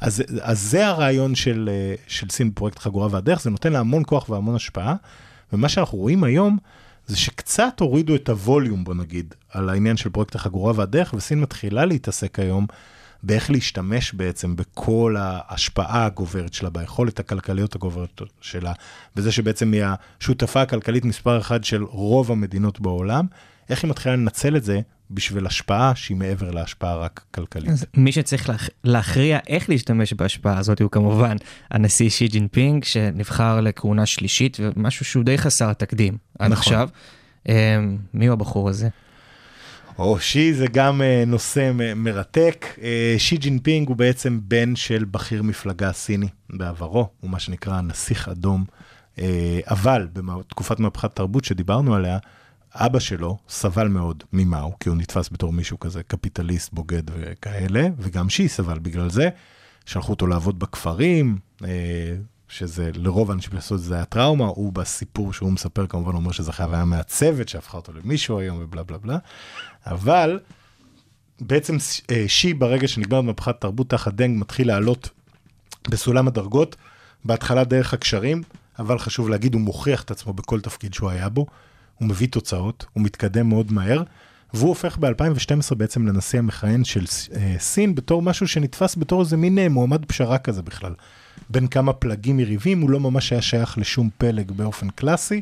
[0.00, 4.02] אז, אז זה הרעיון של, אה, של סין בפרויקט חגורה והדרך, זה נותן לה המון
[4.06, 4.94] כוח והמון השפעה,
[5.52, 6.58] ומה שאנחנו רואים היום,
[7.06, 11.84] זה שקצת הורידו את הווליום, בוא נגיד, על העניין של פרויקט החגורה והדרך, וסין מתחילה
[11.84, 12.66] להתעסק היום
[13.26, 18.72] באיך להשתמש בעצם בכל ההשפעה הגוברת שלה, ביכולת הכלכליות הגוברת שלה,
[19.16, 19.82] וזה שבעצם היא
[20.20, 23.26] השותפה הכלכלית מספר אחת של רוב המדינות בעולם,
[23.70, 27.70] איך היא מתחילה לנצל את זה בשביל השפעה שהיא מעבר להשפעה רק כלכלית.
[27.70, 31.36] אז מי שצריך להכ- להכריע איך להשתמש בהשפעה הזאת הוא כמובן
[31.70, 36.88] הנשיא שי ג'ינפינג, שנבחר לכהונה שלישית, ומשהו שהוא די חסר תקדים עד נכון עכשיו.
[37.48, 37.52] אמ,
[38.14, 38.88] מי הוא הבחור הזה?
[39.98, 42.66] או שי זה גם אה, נושא מרתק.
[42.82, 48.28] אה, שי ג'ינפינג הוא בעצם בן של בכיר מפלגה סיני בעברו, הוא מה שנקרא נסיך
[48.28, 48.64] אדום.
[49.18, 52.18] אה, אבל בתקופת מהפכת תרבות שדיברנו עליה,
[52.74, 58.28] אבא שלו סבל מאוד ממאו, כי הוא נתפס בתור מישהו כזה קפיטליסט, בוגד וכאלה, וגם
[58.28, 59.28] שי סבל בגלל זה.
[59.86, 61.38] שלחו אותו לעבוד בכפרים,
[62.48, 66.52] שזה לרוב האנשים לעשות את זה היה טראומה, הוא בסיפור שהוא מספר כמובן אומר שזה
[66.52, 69.18] חוויה מעצבת שהפכה אותו למישהו היום ובלה בלה בלה,
[69.86, 70.40] אבל
[71.40, 71.76] בעצם
[72.10, 75.10] אה, שי ברגע שנגמר מהפכת תרבות תחת דנג מתחיל לעלות
[75.88, 76.76] בסולם הדרגות,
[77.24, 78.42] בהתחלה דרך הקשרים,
[78.78, 81.46] אבל חשוב להגיד הוא מוכיח את עצמו בכל תפקיד שהוא היה בו,
[81.98, 84.02] הוא מביא תוצאות, הוא מתקדם מאוד מהר,
[84.54, 87.04] והוא הופך ב-2012 בעצם לנשיא המכהן של
[87.36, 90.94] אה, סין בתור משהו שנתפס בתור איזה מין אה, מועמד פשרה כזה בכלל.
[91.50, 95.40] בין כמה פלגים יריבים, הוא לא ממש היה שייך לשום פלג באופן קלאסי,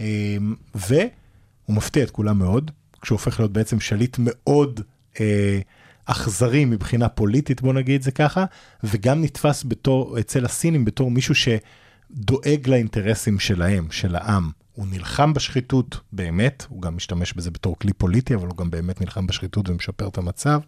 [0.00, 0.36] אה,
[0.74, 2.70] והוא מפתיע את כולם מאוד,
[3.02, 4.80] כשהוא הופך להיות בעצם שליט מאוד
[5.20, 5.60] אה,
[6.04, 8.44] אכזרי מבחינה פוליטית, בוא נגיד את זה ככה,
[8.84, 14.50] וגם נתפס בתור, אצל הסינים בתור מישהו שדואג לאינטרסים שלהם, של העם.
[14.72, 19.00] הוא נלחם בשחיתות באמת, הוא גם משתמש בזה בתור כלי פוליטי, אבל הוא גם באמת
[19.00, 20.60] נלחם בשחיתות ומשפר את המצב.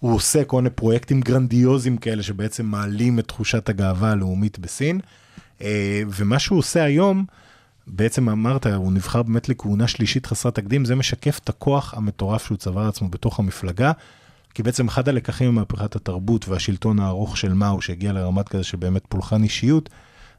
[0.00, 5.00] הוא עושה כל מיני פרויקטים גרנדיוזיים כאלה שבעצם מעלים את תחושת הגאווה הלאומית בסין.
[5.62, 7.24] אה, ומה שהוא עושה היום,
[7.86, 12.58] בעצם אמרת, הוא נבחר באמת לכהונה שלישית חסרת תקדים, זה משקף את הכוח המטורף שהוא
[12.58, 13.92] צבר לעצמו בתוך המפלגה.
[14.54, 19.02] כי בעצם אחד הלקחים ממהפכת התרבות והשלטון הארוך של מאו, שהגיע לרמת כזה של באמת
[19.08, 19.88] פולחן אישיות,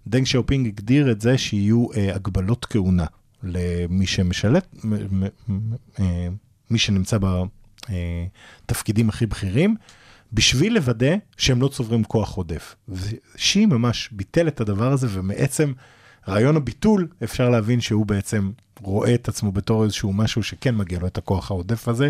[0.07, 3.05] דנג שאופינג הגדיר את זה שיהיו אה, הגבלות כהונה
[3.43, 6.27] למי שמשלט, מ- מ- מ- אה,
[6.69, 7.17] מי שנמצא
[7.89, 9.75] בתפקידים הכי בכירים,
[10.33, 12.75] בשביל לוודא שהם לא צוברים כוח עודף.
[13.35, 15.73] שי ממש ביטל את הדבר הזה, ומעצם
[16.27, 21.07] רעיון הביטול, אפשר להבין שהוא בעצם רואה את עצמו בתור איזשהו משהו שכן מגיע לו
[21.07, 22.09] את הכוח העודף הזה,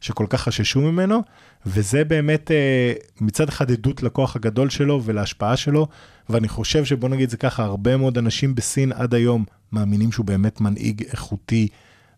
[0.00, 1.22] שכל כך חששו ממנו,
[1.66, 5.86] וזה באמת אה, מצד אחד עדות לכוח הגדול שלו ולהשפעה שלו,
[6.28, 10.60] ואני חושב שבוא נגיד זה ככה, הרבה מאוד אנשים בסין עד היום מאמינים שהוא באמת
[10.60, 11.68] מנהיג איכותי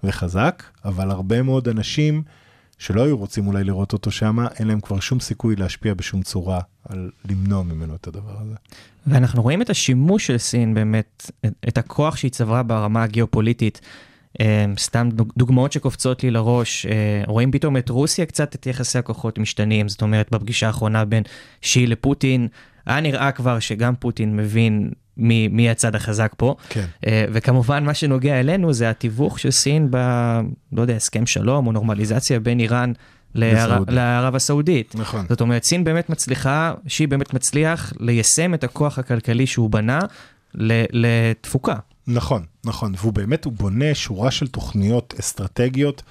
[0.05, 2.23] וחזק, אבל הרבה מאוד אנשים
[2.79, 6.61] שלא היו רוצים אולי לראות אותו שם, אין להם כבר שום סיכוי להשפיע בשום צורה
[6.89, 8.55] על למנוע ממנו את הדבר הזה.
[9.07, 11.31] ואנחנו רואים את השימוש של סין באמת,
[11.69, 13.81] את- הכוח שהיא צברה ברמה הגיאופוליטית.
[14.41, 16.93] אה, סתם דוג- דוגמאות שקופצות לי לראש, אה,
[17.27, 21.23] רואים פתאום את רוסיה קצת את יחסי הכוחות משתנים, זאת אומרת בפגישה האחרונה בין
[21.61, 22.49] שי לפוטין,
[22.87, 26.55] היה נראה כבר שגם פוטין מבין מי, מי הצד החזק פה.
[26.69, 26.85] כן.
[27.07, 29.97] אה, וכמובן מה שנוגע אלינו זה התיווך של סין ב...
[30.73, 32.93] לא יודע, הסכם שלום או נורמליזציה בין איראן
[33.35, 34.95] לערב, הסעודית.
[34.95, 35.27] נכון.
[35.29, 40.01] זאת אומרת, סין באמת מצליחה, שהיא באמת מצליח ליישם את הכוח הכלכלי שהוא בנה
[40.55, 41.77] לתפוקה.
[42.07, 46.03] נכון, נכון, והוא באמת, הוא בונה שורה של תוכניות אסטרטגיות,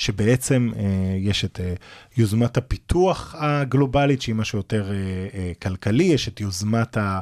[0.00, 0.82] שבעצם אה,
[1.18, 1.74] יש את אה,
[2.16, 7.20] יוזמת הפיתוח הגלובלית, שהיא משהו יותר אה, כלכלי, יש את יוזמת ה...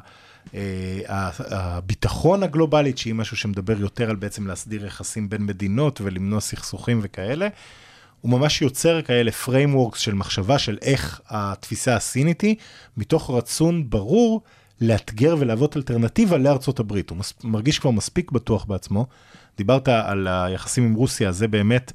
[1.49, 7.49] הביטחון הגלובלית, שהיא משהו שמדבר יותר על בעצם להסדיר יחסים בין מדינות ולמנוע סכסוכים וכאלה.
[8.21, 12.57] הוא ממש יוצר כאלה frameworks של מחשבה של איך התפיסה הסינית היא,
[12.97, 14.43] מתוך רצון ברור
[14.81, 17.11] לאתגר ולהוות אלטרנטיבה לארצות הברית.
[17.11, 19.07] הוא מרגיש כבר מספיק בטוח בעצמו.
[19.57, 21.93] דיברת על היחסים עם רוסיה, זה באמת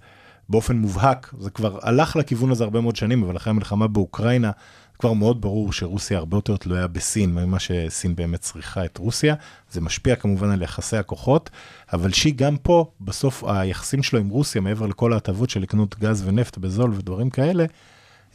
[0.50, 4.52] באופן מובהק, זה כבר הלך לכיוון הזה הרבה מאוד שנים, אבל אחרי המלחמה באוקראינה,
[5.00, 9.36] כבר מאוד ברור שרוסיה הרבה יותר תלויה בסין ממה שסין באמת צריכה את רוסיה.
[9.72, 11.50] זה משפיע כמובן על יחסי הכוחות,
[11.94, 16.24] אבל שהיא גם פה, בסוף היחסים שלו עם רוסיה, מעבר לכל ההטבות של לקנות גז
[16.28, 17.66] ונפט בזול ודברים כאלה,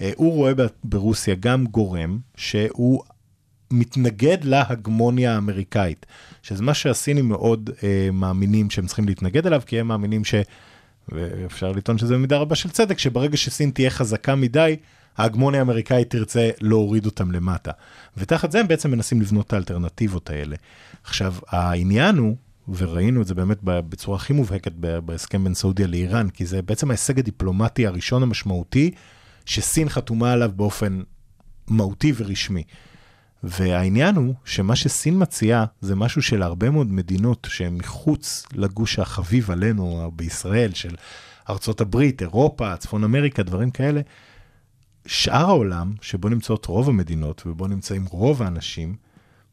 [0.01, 0.53] אה, הוא רואה
[0.85, 3.03] ברוסיה גם גורם שהוא
[3.71, 6.07] מתנגד להגמוניה האמריקאית,
[6.43, 10.35] שזה מה שהסינים מאוד אה, מאמינים שהם צריכים להתנגד אליו, כי הם מאמינים ש...
[11.13, 14.77] ואפשר לטעון שזה במידה רבה של צדק, שברגע שסין תהיה חזקה מדי,
[15.17, 17.71] ההגמוניה האמריקאית תרצה להוריד אותם למטה.
[18.17, 20.57] ותחת זה הם בעצם מנסים לבנות את האלטרנטיבות האלה.
[21.05, 22.37] עכשיו, העניין הוא,
[22.69, 24.73] וראינו את זה באמת בצורה הכי מובהקת
[25.05, 28.91] בהסכם בין סעודיה לאיראן, כי זה בעצם ההישג הדיפלומטי הראשון המשמעותי,
[29.47, 31.01] שסין חתומה עליו באופן
[31.69, 32.63] מהותי ורשמי.
[33.43, 39.51] והעניין הוא שמה שסין מציעה זה משהו של הרבה מאוד מדינות שהן מחוץ לגוש החביב
[39.51, 40.95] עלינו בישראל, של
[41.51, 44.01] ארצות הברית, אירופה, צפון אמריקה, דברים כאלה.
[45.07, 48.97] שאר העולם, שבו נמצאות רוב המדינות ובו נמצאים רוב האנשים,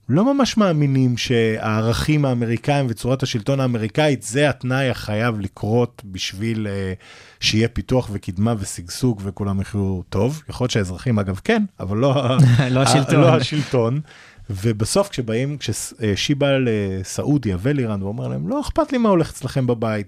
[0.10, 7.04] לא ממש מאמינים שהערכים האמריקאים וצורת השלטון האמריקאית זה התנאי החייב לקרות בשביל uh,
[7.39, 10.44] שיהיה פיתוח וקדמה ושגשוג וכולם יחיו טוב.
[10.50, 12.15] יכול להיות שהאזרחים אגב כן, אבל לא,
[12.72, 13.22] לא השלטון.
[13.22, 14.02] לא השלטון.
[14.50, 20.08] ובסוף כשבאים, כששי בא לסעודיה ולאיראן ואומר להם, לא אכפת לי מה הולך אצלכם בבית,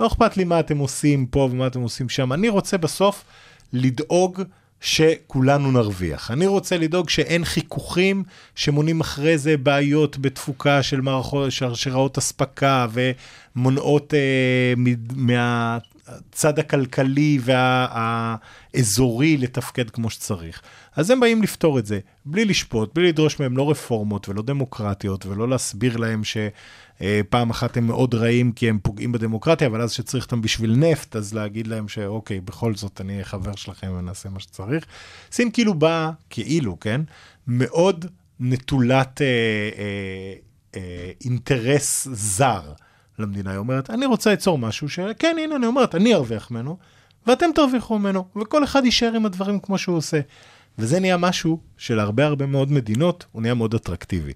[0.00, 3.24] לא אכפת לי מה אתם עושים פה ומה אתם עושים שם, אני רוצה בסוף
[3.72, 4.42] לדאוג
[4.80, 6.30] שכולנו נרוויח.
[6.30, 14.14] אני רוצה לדאוג שאין חיכוכים שמונים אחרי זה בעיות בתפוקה של מערכות, שרשראות אספקה ומונעות
[14.14, 14.74] אה,
[15.14, 20.62] מהצד הכלכלי והאזורי לתפקד כמו שצריך.
[20.98, 25.26] אז הם באים לפתור את זה, בלי לשפוט, בלי לדרוש מהם לא רפורמות ולא דמוקרטיות,
[25.26, 30.24] ולא להסביר להם שפעם אחת הם מאוד רעים כי הם פוגעים בדמוקרטיה, אבל אז שצריך
[30.24, 34.40] אותם בשביל נפט, אז להגיד להם שאוקיי, בכל זאת אני אהיה חבר שלכם ונעשה מה
[34.40, 34.84] שצריך.
[35.32, 37.00] סין כאילו באה, כאילו, כן?
[37.46, 38.06] מאוד
[38.40, 39.26] נטולת אה,
[39.78, 40.34] אה,
[40.76, 42.72] אה, אינטרס זר
[43.18, 43.50] למדינה.
[43.50, 46.76] היא אומרת, אני רוצה ליצור משהו שכן, הנה, אני אומרת, אני ארוויח ממנו,
[47.26, 50.20] ואתם תרוויחו ממנו, וכל אחד יישאר עם הדברים כמו שהוא עושה.
[50.78, 54.32] וזה נהיה משהו שלהרבה הרבה מאוד מדינות הוא נהיה מאוד אטרקטיבי.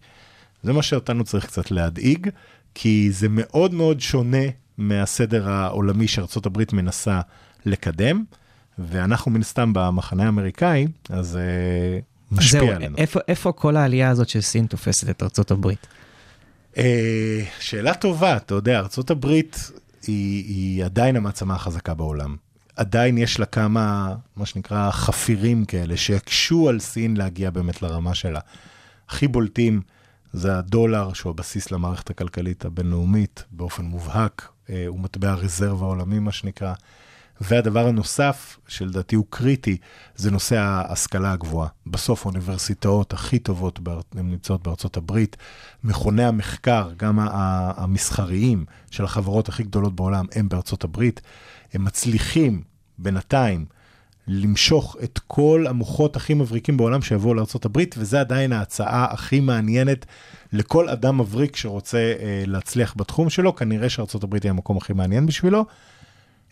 [0.62, 2.28] זה מה שאותנו צריך קצת להדאיג,
[2.74, 4.46] כי זה מאוד מאוד שונה
[4.78, 7.20] מהסדר העולמי שארצות הברית מנסה
[7.66, 8.24] לקדם,
[8.78, 12.96] ואנחנו מן סתם במחנה האמריקאי, אז uh, משפיע זהו, עלינו.
[12.96, 15.86] איפה, איפה כל העלייה הזאת של סין תופסת את ארצות הברית?
[16.74, 16.78] Uh,
[17.60, 19.70] שאלה טובה, אתה יודע, ארצות הברית
[20.06, 22.36] היא, היא עדיין המעצמה החזקה בעולם.
[22.76, 28.40] עדיין יש לה כמה, מה שנקרא, חפירים כאלה, שיקשו על סין להגיע באמת לרמה שלה.
[29.08, 29.80] הכי בולטים
[30.32, 36.32] זה הדולר, שהוא הבסיס למערכת הכלכלית הבינלאומית, באופן מובהק, אה, הוא מטבע הרזרבה העולמי, מה
[36.32, 36.74] שנקרא.
[37.42, 39.76] והדבר הנוסף, שלדעתי הוא קריטי,
[40.16, 41.68] זה נושא ההשכלה הגבוהה.
[41.86, 43.80] בסוף האוניברסיטאות הכי טובות
[44.16, 45.36] הן נמצאות בארצות הברית.
[45.84, 47.18] מכוני המחקר, גם
[47.76, 51.20] המסחריים של החברות הכי גדולות בעולם, הם בארצות הברית.
[51.74, 52.62] הם מצליחים
[52.98, 53.64] בינתיים
[54.28, 60.06] למשוך את כל המוחות הכי מבריקים בעולם שיבואו לארה"ב, וזה עדיין ההצעה הכי מעניינת
[60.52, 65.64] לכל אדם מבריק שרוצה אה, להצליח בתחום שלו, כנראה שארה"ב היא המקום הכי מעניין בשבילו.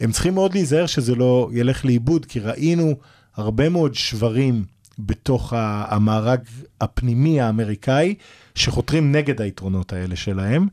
[0.00, 2.94] הם צריכים מאוד להיזהר שזה לא ילך לאיבוד, כי ראינו
[3.36, 4.64] הרבה מאוד שברים
[4.98, 6.40] בתוך המארג
[6.80, 8.14] הפנימי האמריקאי,
[8.54, 10.68] שחותרים נגד היתרונות האלה שלהם.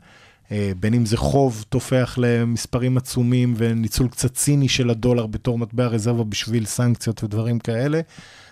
[0.80, 6.24] בין אם זה חוב תופח למספרים עצומים וניצול קצת ציני של הדולר בתור מטבע רזרבה
[6.24, 8.00] בשביל סנקציות ודברים כאלה,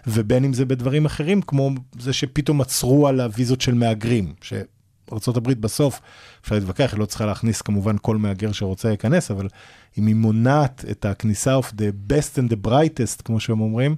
[0.07, 4.33] ובין אם זה בדברים אחרים, כמו זה שפתאום עצרו על הוויזות של מהגרים,
[5.11, 6.01] שארה"ב בסוף,
[6.43, 9.49] אפשר להתווכח, היא לא צריכה להכניס כמובן כל מהגר שרוצה להיכנס, אבל
[9.99, 13.97] אם היא מונעת את הכניסה of the best and the brightest, כמו שהם אומרים,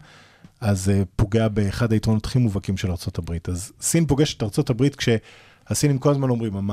[0.61, 3.37] אז זה פוגע באחד היתרונות הכי מובהקים של ארה"ב.
[3.49, 5.09] אז סין פוגשת את ארה"ב כש...
[5.69, 6.71] הסינים כל הזמן אומרים,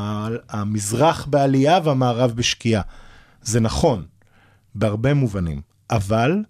[0.50, 2.82] המזרח בעלייה והמערב בשקיעה.
[3.42, 4.06] זה נכון,
[4.76, 6.44] בהרבה מובנים, אבל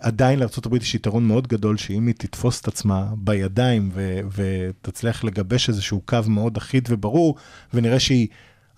[0.00, 5.68] עדיין לארה"ב יש יתרון מאוד גדול שאם היא תתפוס את עצמה בידיים ו- ותצליח לגבש
[5.68, 7.36] איזשהו קו מאוד אחיד וברור,
[7.74, 8.28] ונראה שהיא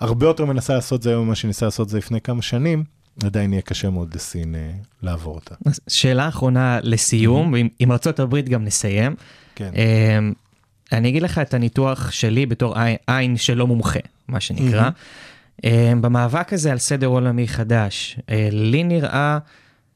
[0.01, 2.85] הרבה יותר מנסה לעשות זה היום ממה שניסה לעשות זה לפני כמה שנים,
[3.25, 4.71] עדיין יהיה קשה מאוד לסין אה,
[5.03, 5.55] לעבור אותה.
[5.89, 7.59] שאלה אחרונה לסיום, mm-hmm.
[7.81, 9.15] ועם ארה"ב גם נסיים.
[9.55, 9.71] כן.
[9.77, 10.19] אה,
[10.93, 14.89] אני אגיד לך את הניתוח שלי בתור עין, עין שלא מומחה, מה שנקרא.
[14.89, 15.67] Mm-hmm.
[16.01, 19.39] במאבק הזה על סדר עולמי חדש, אה, לי נראה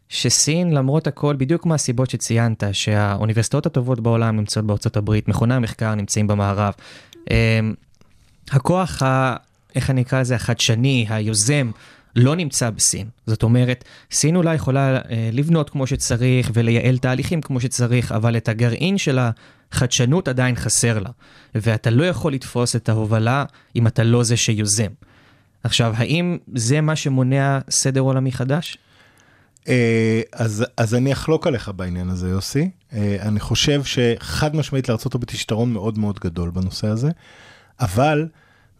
[0.08, 6.26] שסין, למרות הכל, בדיוק מהסיבות שציינת, שהאוניברסיטאות הטובות בעולם נמצאות בארצות הברית, מכוני המחקר נמצאים
[6.26, 6.72] במערב.
[7.30, 7.60] אה,
[8.50, 9.36] הכוח, ה,
[9.74, 11.70] איך אני אקרא לזה, החדשני, היוזם,
[12.16, 13.08] לא נמצא בסין.
[13.26, 18.48] זאת אומרת, סין אולי יכולה אה, לבנות כמו שצריך ולייעל תהליכים כמו שצריך, אבל את
[18.48, 19.18] הגרעין של
[19.72, 21.10] החדשנות עדיין חסר לה.
[21.54, 23.44] ואתה לא יכול לתפוס את ההובלה
[23.76, 24.90] אם אתה לא זה שיוזם.
[25.64, 28.78] עכשיו, האם זה מה שמונע סדר עולמי חדש?
[29.68, 32.70] אה, אז, אז אני אחלוק עליך בעניין הזה, יוסי.
[32.92, 37.10] אה, אני חושב שחד משמעית לארה"ב יש יתרון מאוד מאוד גדול בנושא הזה,
[37.80, 38.28] אבל,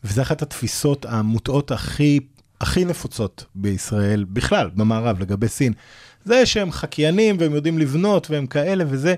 [0.04, 2.20] וזו אחת התפיסות המוטעות הכי
[2.60, 5.72] הכי נפוצות בישראל, בכלל, במערב, לגבי סין,
[6.24, 9.14] זה שהם חקיינים והם יודעים לבנות והם כאלה וזה,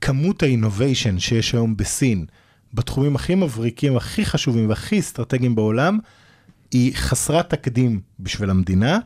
[0.00, 2.26] כמות האינוביישן שיש היום בסין,
[2.74, 5.98] בתחומים הכי מבריקים, הכי חשובים והכי אסטרטגיים בעולם,
[6.72, 8.98] היא חסרת תקדים בשביל המדינה,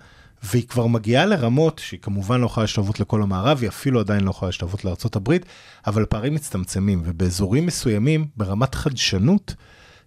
[0.44, 4.30] והיא כבר מגיעה לרמות שהיא כמובן לא יכולה להשתוות לכל המערב, היא אפילו עדיין לא
[4.30, 5.36] יכולה להשתוות לארה"ב,
[5.86, 9.54] אבל פערים מצטמצמים, ובאזורים מסוימים, ברמת חדשנות,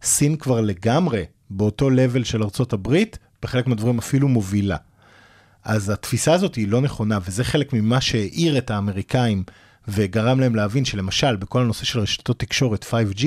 [0.02, 2.98] סין כבר לגמרי באותו לבל של ארה"ב,
[3.42, 4.78] בחלק מהדברים אפילו מובילה.
[5.64, 9.44] אז התפיסה הזאת היא לא נכונה, וזה חלק ממה שהעיר את האמריקאים
[9.88, 13.26] וגרם להם להבין שלמשל בכל הנושא של רשתות תקשורת 5G,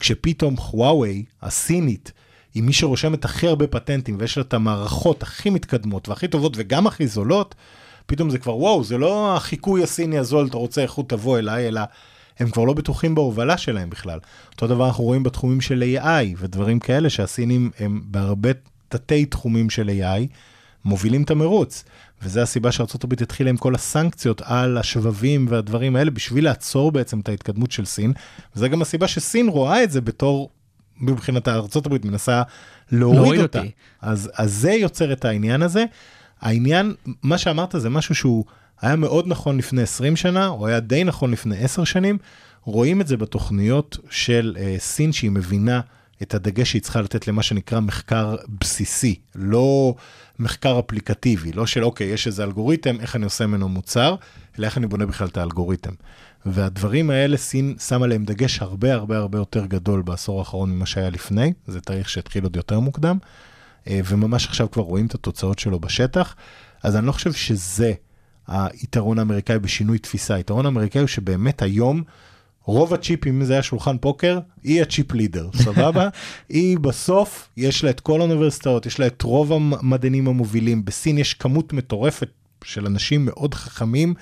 [0.00, 2.12] כשפתאום חוואווי הסינית
[2.54, 6.86] היא מי שרושמת הכי הרבה פטנטים ויש לה את המערכות הכי מתקדמות והכי טובות וגם
[6.86, 7.54] הכי זולות,
[8.06, 11.80] פתאום זה כבר וואו, זה לא החיקוי הסיני הזול, אתה רוצה איכות תבוא אליי, אלא
[12.38, 14.18] הם כבר לא בטוחים בהובלה שלהם בכלל.
[14.52, 18.50] אותו דבר אנחנו רואים בתחומים של AI ודברים כאלה שהסינים הם בהרבה
[18.88, 20.26] תתי תחומים של AI,
[20.84, 21.84] מובילים את המרוץ.
[22.22, 27.28] וזה הסיבה שארה"ב התחילה עם כל הסנקציות על השבבים והדברים האלה בשביל לעצור בעצם את
[27.28, 28.12] ההתקדמות של סין.
[28.56, 30.50] וזה גם הסיבה שסין רואה את זה בתור,
[31.00, 32.42] מבחינת ארה"ב מנסה
[32.92, 33.58] להוריד להוריד אותה.
[33.58, 33.70] אותי.
[34.00, 35.84] אז, אז זה יוצר את העניין הזה.
[36.40, 38.44] העניין, מה שאמרת זה משהו שהוא
[38.80, 42.18] היה מאוד נכון לפני 20 שנה, או היה די נכון לפני 10 שנים.
[42.64, 45.80] רואים את זה בתוכניות של uh, סין שהיא מבינה
[46.22, 49.94] את הדגש שהיא צריכה לתת למה שנקרא מחקר בסיסי, לא
[50.38, 54.14] מחקר אפליקטיבי, לא של אוקיי, יש איזה אלגוריתם, איך אני עושה ממנו מוצר,
[54.58, 55.92] אלא איך אני בונה בכלל את האלגוריתם.
[56.46, 61.10] והדברים האלה, סין שמה להם דגש הרבה הרבה הרבה יותר גדול בעשור האחרון ממה שהיה
[61.10, 63.18] לפני, זה תאריך שהתחיל עוד יותר מוקדם,
[63.88, 66.36] אה, וממש עכשיו כבר רואים את התוצאות שלו בשטח,
[66.82, 67.92] אז אני לא חושב שזה
[68.48, 72.02] היתרון האמריקאי בשינוי תפיסה, היתרון האמריקאי הוא שבאמת היום,
[72.64, 76.08] רוב הצ'יפים, אם זה היה שולחן פוקר, היא הצ'יפ לידר, סבבה?
[76.48, 80.84] היא בסוף, יש לה את כל האוניברסיטאות, יש לה את רוב המדענים המובילים.
[80.84, 82.28] בסין יש כמות מטורפת
[82.64, 84.14] של אנשים מאוד חכמים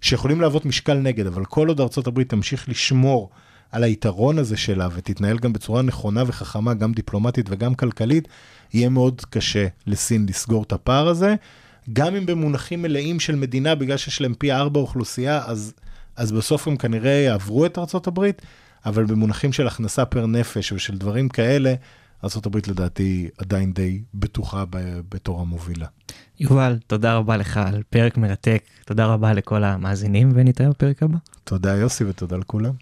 [0.00, 3.30] שיכולים להוות משקל נגד, אבל כל עוד ארה"ב תמשיך לשמור
[3.72, 8.28] על היתרון הזה שלה ותתנהל גם בצורה נכונה וחכמה, גם דיפלומטית וגם כלכלית,
[8.74, 11.34] יהיה מאוד קשה לסין לסגור את הפער הזה.
[11.92, 15.72] גם אם במונחים מלאים של מדינה, בגלל שיש להם פי ארבע אוכלוסייה, אז,
[16.16, 18.42] אז בסוף הם כנראה יעברו את ארצות הברית,
[18.86, 21.74] אבל במונחים של הכנסה פר נפש ושל דברים כאלה,
[22.46, 24.64] הברית לדעתי עדיין די בטוחה
[25.08, 25.86] בתור המובילה.
[26.40, 31.18] יובל, תודה רבה לך על פרק מרתק, תודה רבה לכל המאזינים ונתראה בפרק הבא.
[31.44, 32.72] תודה יוסי ותודה לכולם.